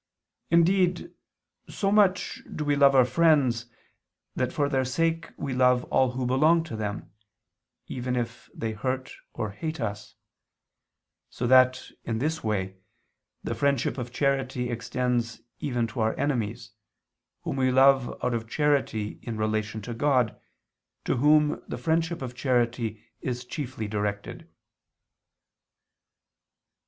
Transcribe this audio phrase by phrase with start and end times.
[0.49, 1.11] Indeed
[1.69, 3.67] so much do we love our friends,
[4.35, 7.11] that for their sake we love all who belong to them,
[7.85, 10.15] even if they hurt or hate us;
[11.29, 12.77] so that, in this way,
[13.43, 16.71] the friendship of charity extends even to our enemies,
[17.43, 20.35] whom we love out of charity in relation to God,
[21.05, 24.49] to Whom the friendship of charity is chiefly directed.